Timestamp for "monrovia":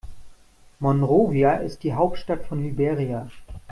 0.79-1.57